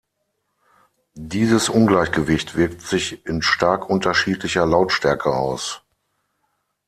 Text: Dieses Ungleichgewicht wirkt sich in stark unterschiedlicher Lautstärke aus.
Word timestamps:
Dieses 1.13 1.69
Ungleichgewicht 1.69 2.55
wirkt 2.57 2.81
sich 2.81 3.23
in 3.27 3.43
stark 3.43 3.87
unterschiedlicher 3.87 4.65
Lautstärke 4.65 5.31
aus. 5.31 5.83